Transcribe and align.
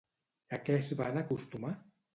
A 0.57 0.59
què 0.69 0.79
es 0.79 0.91
van 1.03 1.23
acostumar? 1.25 1.77